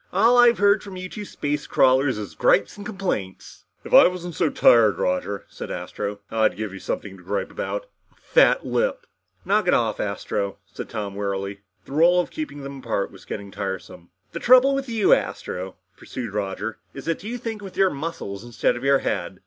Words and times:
"All 0.11 0.35
I've 0.35 0.57
heard 0.57 0.81
from 0.81 0.95
you 0.95 1.07
two 1.07 1.25
space 1.25 1.67
crawlers 1.67 2.17
is 2.17 2.33
gripes 2.33 2.75
and 2.75 2.83
complaints." 2.83 3.65
"If 3.83 3.93
I 3.93 4.07
wasn't 4.07 4.33
so 4.33 4.49
tired, 4.49 4.97
Roger," 4.97 5.45
said 5.47 5.69
Astro, 5.69 6.21
"I'd 6.31 6.57
give 6.57 6.73
you 6.73 6.79
something 6.79 7.17
to 7.17 7.23
gripe 7.23 7.51
about. 7.51 7.85
A 8.11 8.15
flat 8.15 8.65
lip!" 8.65 9.05
"Knock 9.45 9.67
it 9.67 9.75
off, 9.75 9.99
Astro," 9.99 10.57
said 10.73 10.89
Tom 10.89 11.13
wearily. 11.13 11.59
The 11.85 11.91
role 11.91 12.19
of 12.19 12.31
keeping 12.31 12.63
them 12.63 12.79
apart 12.79 13.11
was 13.11 13.25
getting 13.25 13.51
tiresome. 13.51 14.09
"The 14.31 14.39
trouble 14.39 14.73
with 14.73 14.89
you, 14.89 15.13
Astro," 15.13 15.75
pursued 15.95 16.33
Roger, 16.33 16.79
"is 16.95 17.05
that 17.05 17.23
you 17.23 17.37
think 17.37 17.61
with 17.61 17.77
your 17.77 17.91
muscles 17.91 18.43
instead 18.43 18.75
of 18.75 18.83
your 18.83 18.97
head." 19.05 19.39